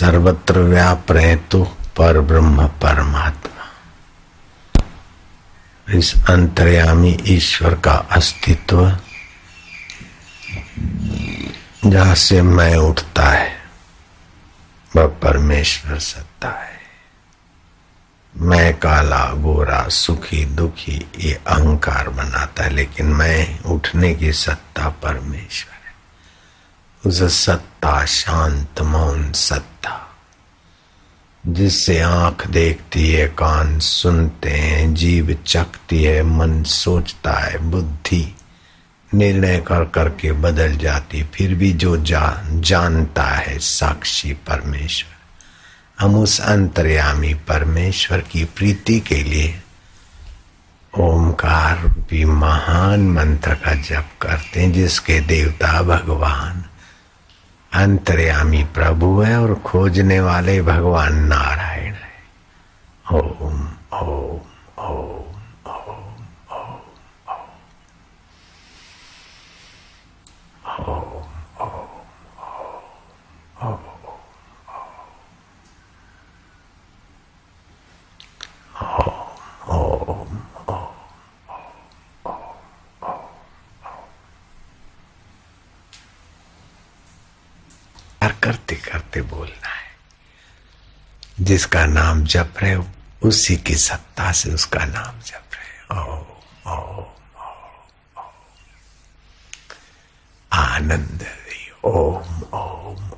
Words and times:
सर्वत्र 0.00 0.58
व्याप 0.58 1.12
रहे 1.12 1.36
तो 1.36 1.64
पर 1.96 2.20
ब्रह्म 2.20 2.66
परमात्मा। 2.66 3.66
इस 5.88 6.14
अंतर्यामी 6.30 7.16
ईश्वर 7.26 7.74
का 7.74 7.94
अस्तित्व, 8.10 8.98
जहाँ 11.86 12.14
से 12.14 12.42
मैं 12.42 12.76
उठता 12.76 13.28
है, 13.28 13.52
वह 14.96 15.06
परमेश्वर 15.22 15.98
सत्ता 15.98 16.48
है। 16.48 16.78
मैं 18.34 18.78
काला, 18.78 19.24
गोरा, 19.34 19.82
सुखी, 19.88 20.44
दुखी, 20.44 20.96
ये 21.18 21.34
अहंकार 21.46 22.08
बनाता 22.08 22.64
है, 22.64 22.70
लेकिन 22.70 23.06
मैं 23.06 23.60
उठने 23.66 24.14
की 24.14 24.32
सत्ता 24.32 24.88
परमेश्वर। 25.02 25.79
सत्ता 27.06 28.04
शांत 28.04 28.80
मौन 28.80 29.32
सत्ता 29.32 30.16
जिससे 31.46 32.00
आँख 32.00 32.46
देखती 32.46 33.12
है 33.12 33.28
कान 33.28 33.78
सुनते 33.78 34.50
हैं 34.50 34.94
जीव 34.94 35.38
चखती 35.46 36.04
है 36.04 36.22
मन 36.22 36.62
सोचता 36.62 37.32
है 37.32 37.58
बुद्धि 37.58 38.36
निर्णय 39.14 39.58
कर 39.58 39.84
करके 39.84 40.32
बदल 40.32 40.76
जाती 40.76 41.22
फिर 41.22 41.54
भी 41.54 41.72
जो 41.72 41.96
जा, 41.96 42.42
जानता 42.46 43.24
है 43.24 43.58
साक्षी 43.58 44.32
परमेश्वर। 44.32 45.16
हम 46.04 46.14
उस 46.14 46.40
अंतर्यामी 46.40 47.34
परमेश्वर 47.34 48.20
की 48.20 48.44
प्रीति 48.44 49.00
के 49.00 49.22
लिए 49.22 49.62
ओमकार 50.98 51.78
भी 51.78 52.24
महान 52.24 53.08
मंत्र 53.08 53.54
का 53.54 53.74
जप 53.74 54.08
करते 54.22 54.60
हैं 54.60 54.72
जिसके 54.72 55.20
देवता 55.20 55.82
भगवान 55.82 56.64
अंतर्यामी 57.72 58.64
प्रभु 58.64 59.20
है 59.20 59.40
और 59.40 59.54
खोजने 59.54 60.20
वाले 60.20 60.62
भगवान 60.62 61.14
नारायण 61.14 61.94
है। 61.94 62.10
ओम 63.12 63.68
ओम 63.98 64.40
ओम। 64.78 65.19
करते 89.10 89.22
बोलना 89.22 89.68
है। 89.68 89.90
जिसका 91.40 91.86
नाम 91.86 92.24
जप 92.24 92.54
रहे 92.62 92.76
उसी 93.22 93.56
की 93.56 93.74
सत्ता 93.74 94.32
से 94.32 94.54
उसका 94.54 94.84
नाम 94.84 95.20
जप 95.20 95.44
रहे 95.54 95.98
ओ 95.98 96.02
ओ, 96.02 96.26
ओ, 96.70 96.72
ओ 96.72 97.06
आनंद 100.52 101.26
ओम 101.84 102.42
ओम 102.54 102.56
ओम 102.60 103.10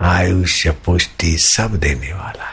आयुष्य 0.00 0.70
पुष्टि 0.84 1.36
सब 1.38 1.76
देने 1.80 2.12
वाला 2.12 2.44
है। 2.44 2.51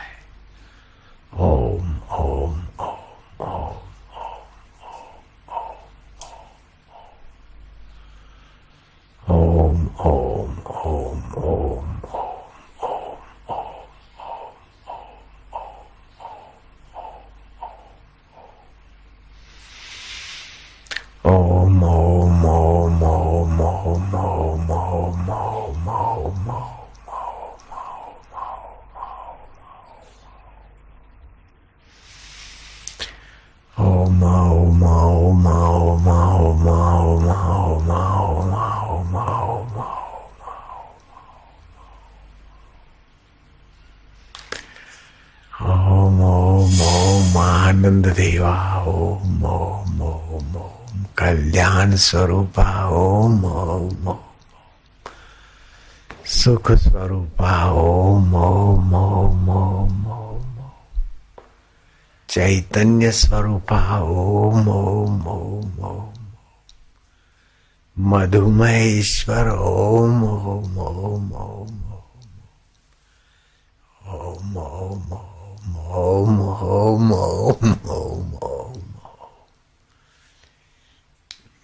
आनंद 47.89 48.07
देवा 48.07 48.55
ओम 48.88 49.44
ओम 49.50 50.01
ओम 50.07 50.55
ओम 50.55 51.05
कल्याण 51.17 51.95
स्वरूपा 51.97 52.66
ओम 52.88 53.45
ओम 53.45 54.07
ओम 54.07 54.19
सुख 56.33 56.72
स्वरूपा 56.81 57.53
ओम 57.83 58.35
ओम 58.41 58.94
ओम 58.95 59.50
ओम 59.50 60.05
ओम 60.07 60.59
चैतन्य 62.29 63.11
स्वरूपा 63.11 63.79
ओम 64.00 64.69
ओम 64.69 65.27
ओम 65.27 65.79
ओम 65.89 66.13
मधुमय 67.97 69.01
ओम 69.29 70.23
ओम 70.25 70.77
ओम 70.89 71.31
ओम 71.31 71.81
ओम 74.11 74.57
ओम 74.57 74.57
ओम 74.57 75.28
ओम 75.89 76.39
ओम 76.41 77.11
ओम 77.13 77.72
ओम 77.91 78.31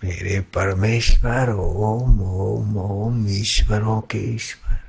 मेरे 0.03 0.39
परमेश्वर 0.55 1.49
ओम 1.53 2.21
ओम 2.43 2.77
ओम 2.77 3.27
ईश्वरों 3.37 3.99
के 4.11 4.17
ईश्वर 4.33 4.79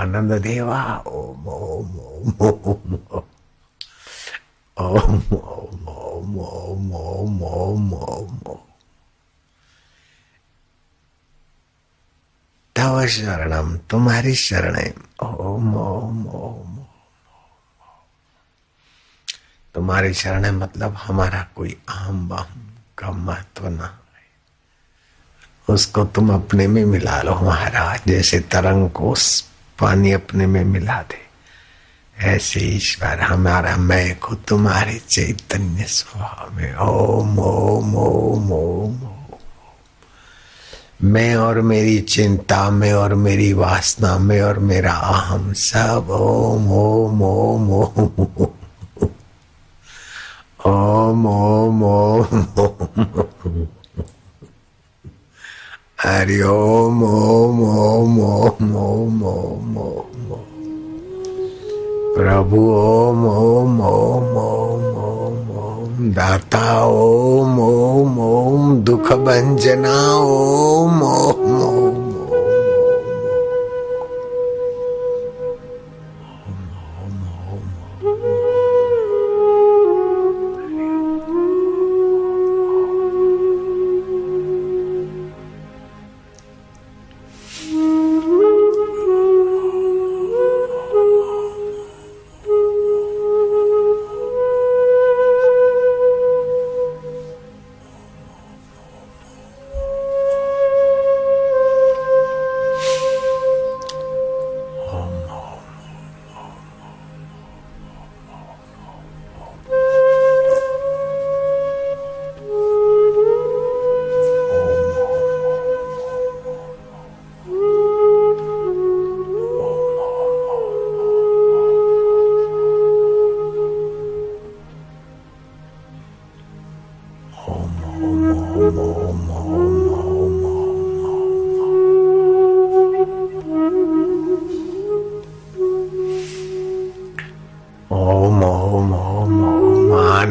आनंद 0.00 0.32
देवा 0.42 0.82
ओम 1.06 1.48
ओम 1.48 1.98
ओम 2.00 2.32
ओम 2.40 2.94
ओम 4.76 5.20
ओम 5.36 6.36
ओम 6.36 6.92
ओम 6.92 6.92
ओम 6.94 7.42
ओम 7.44 7.92
ओम 7.94 8.30
तव 12.76 13.01
शरणम 13.12 13.76
तुम्हारी 13.90 14.34
शरण। 14.34 14.76
ओम 15.26 15.76
ओम 15.76 16.26
ओम 16.26 16.78
तुम्हारी 19.74 20.14
शरण 20.14 20.50
मतलब 20.50 20.94
हमारा 20.94 21.46
कोई 21.56 21.76
आम 21.88 22.28
बाम 22.28 22.60
का 22.98 23.10
महत्व 23.10 23.68
ना 23.68 23.98
उसको 25.70 26.04
तुम 26.04 26.32
अपने 26.34 26.66
में 26.66 26.84
मिला 26.84 27.22
लो 27.22 27.34
महाराज, 27.34 28.00
जैसे 28.06 28.40
तरंग 28.40 28.90
को 28.90 29.14
पानी 29.78 30.12
अपने 30.12 30.46
में 30.46 30.64
मिला 30.64 31.00
दे। 31.02 31.20
ऐसे 32.18 32.60
ईश्वर 32.60 33.20
हमारा, 33.20 33.76
मैं 33.76 34.18
को 34.18 34.34
तुम्हारे 34.34 34.98
चैतन्य 34.98 35.84
स्वभाव 35.84 36.54
में। 36.54 36.74
ओम 36.76 37.38
ओम 37.38 37.96
ओम 37.96 38.52
ओम। 38.52 39.11
मैं 41.04 41.34
और 41.36 41.60
मेरी 41.60 41.98
चिंता 42.00 42.68
में 42.70 42.92
और 42.92 43.14
मेरी 43.14 43.52
वासना 43.52 44.16
में 44.18 44.40
और 44.40 44.58
मेरा 44.58 44.92
अहम 44.92 45.52
सब 45.52 46.10
ओम 46.10 46.70
ओम 46.72 47.22
ओम 47.22 47.70
ओम 47.72 48.46
ओम 50.66 51.26
ओम 51.26 51.82
ओम 51.84 53.66
हरि 56.04 56.40
ओम 56.42 57.02
ओम 57.04 57.60
ओम 57.62 58.20
ओम 58.20 58.72
ओम 58.76 59.22
ओम 59.26 59.76
ओम 59.78 60.51
प्रभु, 62.16 62.56
ओम 62.56 63.26
ओम 63.26 63.80
ओम 63.80 64.36
ओम 64.36 64.96
ओम 64.96 65.58
ओम। 65.58 66.12
दाता, 66.12 66.86
ओम 66.86 67.60
ओम 67.60 68.18
ओम। 68.18 68.76
दुख 68.80 69.12
भंजना 69.12 70.16
ओम 70.16 71.02
ओम 71.02 71.62
ओम। 71.62 72.11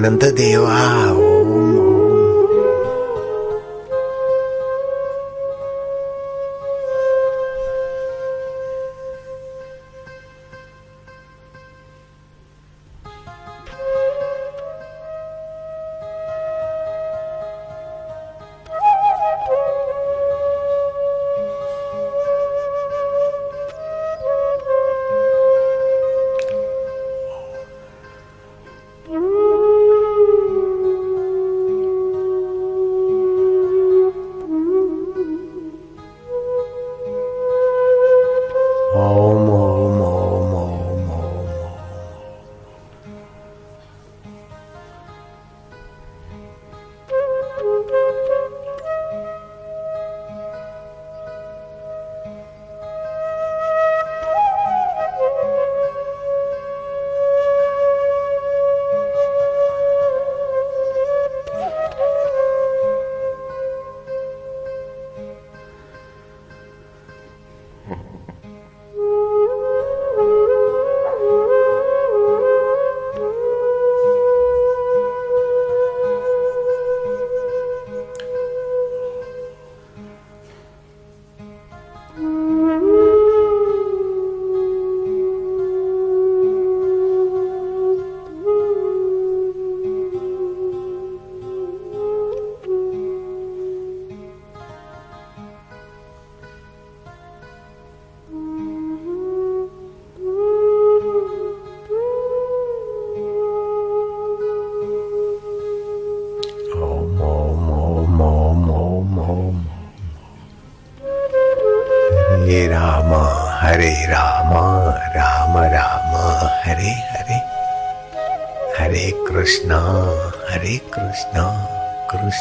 Ananta 0.02 0.32
Deva. 0.32 1.21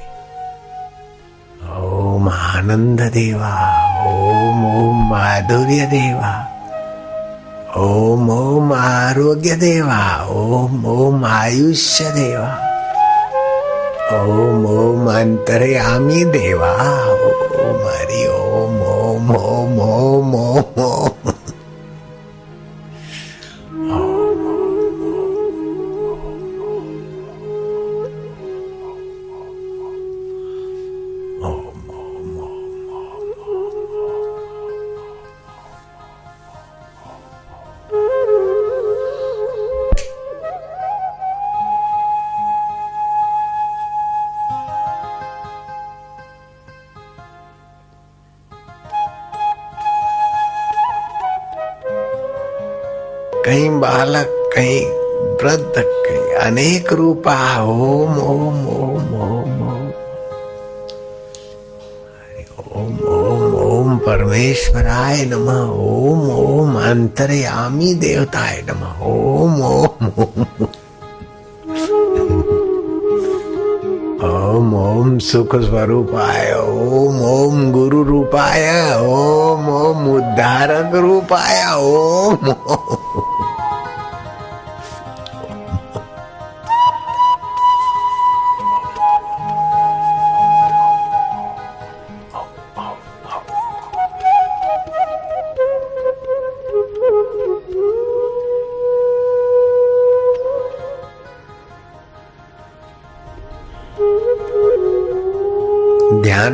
ओम 1.79 2.29
आनंद 2.29 3.01
देवा 3.01 3.49
ओम 4.07 4.65
ओम 4.65 5.09
माधुर्य 5.09 5.85
देवा 5.85 6.31
ओम 7.77 8.29
ओम 8.29 8.73
आरोग्य 8.73 9.55
देवा 9.55 9.99
ओम 10.29 10.85
ओम 10.85 11.25
आयुष्य 11.25 12.11
देवा 12.11 12.47
ओम 14.21 14.65
ओम 14.65 15.11
अंतर्यामी 15.15 16.23
देवा, 16.23 16.71
ओम 17.59 17.83
हरि, 17.89 18.25
ओम 18.27 18.81
ओम 18.93 19.35
ओम 19.35 19.79
ओम 19.89 20.35
ओम 20.35 20.83
ओम। 20.83 21.32
कहीं 53.53 53.69
बालक 53.79 54.29
कहीं 54.53 54.85
वृद्ध 55.41 55.73
कहीं 55.77 56.35
अनेक 56.43 56.91
रूपा 56.93 57.35
ओम 57.63 58.17
ओम 58.19 58.55
ओम 58.75 59.11
ओम 59.25 59.51
ओम 62.73 62.95
ओम 63.15 63.53
ओम 63.65 63.97
परमेश्वराय 64.07 65.23
नमः 65.25 65.61
ओम 65.89 66.23
ओम 66.37 66.79
अंतर्यामी 66.81 67.93
देवताय 68.05 68.61
नमः 68.69 69.05
ओम 69.11 69.61
ओम 69.69 70.11
ओम 70.23 70.65
ओम 74.31 74.75
ओम 74.81 75.17
सुख 75.29 75.55
स्वरूपाय 75.69 76.53
ओम 76.57 77.21
ओम 77.29 77.71
गुरु 77.71 78.03
रूपाय 78.03 78.67
ओम 79.13 79.69
ओम 79.77 80.13
उद्धारक 80.15 80.95
रूपाय 81.07 81.65
ओम 81.77 82.49
ओम 82.51 83.02
ध्यान 83.13 83.21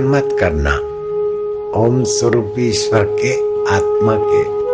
मत 0.03 0.37
करना। 0.39 0.75
ओम 1.79 2.03
स्वरूप 2.03 2.55
ईश्वर 2.59 3.03
के 3.03 3.33
आत्मा 3.75 4.15
के 4.15 4.68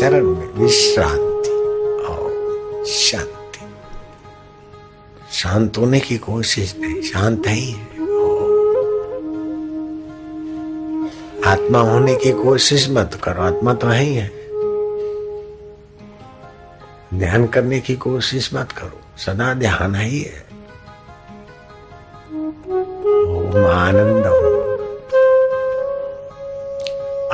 शरण 0.00 0.24
में 0.24 0.46
विश्रांति 0.54 1.50
और 2.04 2.84
शांति। 2.86 3.58
शांत 5.32 5.78
होने 5.78 6.00
की 6.00 6.18
कोशिश 6.18 6.74
नहीं 6.78 7.02
शांत 7.02 7.42
ही 7.46 7.70
है। 7.70 7.84
आत्मा 11.46 11.80
होने 11.80 12.14
की 12.16 12.32
कोशिश 12.32 12.88
मत 12.90 13.20
करो, 13.24 13.42
आत्मा 13.42 13.74
तो 13.74 13.86
है 13.86 14.02
ही 14.02 14.14
है। 14.14 14.28
ध्यान 17.18 17.46
करने 17.46 17.80
की 17.80 17.96
कोशिश 17.96 18.54
मत 18.54 18.72
करो, 18.72 19.00
सदा 19.16 19.54
ध्यान 19.54 19.94
है 19.94 20.08
ही 20.08 20.20
है। 20.20 20.44
आनंद 23.70 24.26
हो 24.26 24.60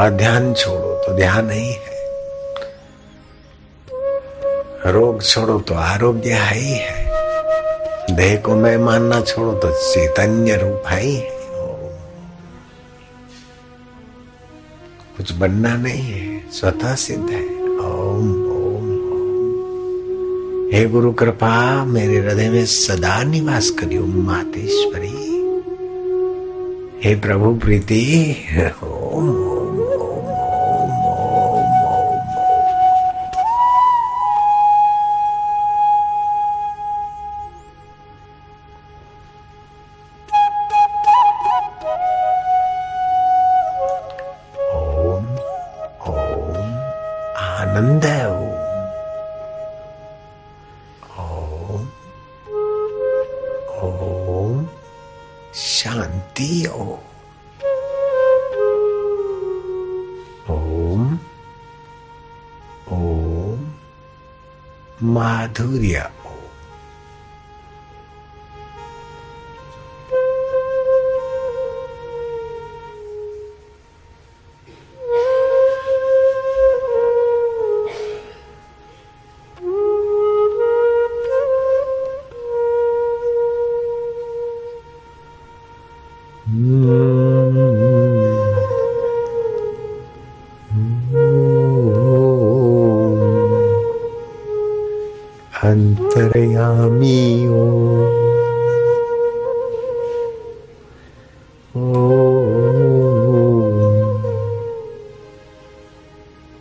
और 0.05 0.11
ध्यान 0.11 0.55
छोड़ो 0.55 0.95
तो 0.95 1.17
ध्यान 1.17 1.47
नहीं 1.47 1.73
है। 1.73 1.96
रोग 4.87 5.23
छोड़ो 5.23 5.61
तो 5.61 5.75
आरोग्य 5.75 6.31
है 6.31 6.59
ही 6.59 6.73
है। 6.73 7.07
देह 8.17 8.37
को 8.37 8.57
मैं 8.57 8.77
मानना 8.77 9.21
छोड़ो 9.21 9.53
तो 9.53 9.95
चैतन्य 9.95 10.57
रूप 10.57 10.83
है 10.89 11.03
ही 11.03 11.15
है। 11.15 11.37
कुछ 15.17 15.33
बनना 15.33 15.77
नहीं 15.77 16.03
है, 16.03 16.51
स्वतः 16.53 16.95
सिद्ध 16.95 17.31
है। 17.31 17.45
ओम 17.79 18.31
ओम 18.47 18.91
ओम। 19.13 20.71
हे 20.73 20.85
गुरु 20.85 21.13
कृपा, 21.13 21.85
मेरे 21.85 22.19
हृदय 22.19 22.49
में 22.49 22.67
सदा 22.67 23.23
निवास 23.23 23.71
करियो 23.71 24.07
मातेश्वरी। 24.07 25.27
हे 27.05 27.15
प्रभु 27.21 27.55
प्रीति 27.55 28.37
ओम। 28.85 29.46
ओम 56.39 56.99
ओम 60.51 61.05
ओम 62.97 63.63
माधुर्य 65.15 66.11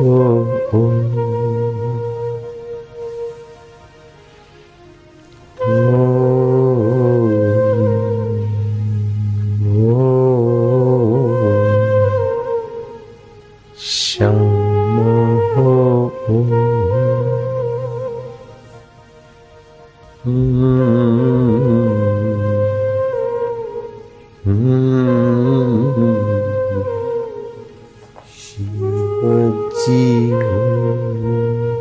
oh. 0.00 0.68
oh. 0.72 1.21
हो 29.84 31.72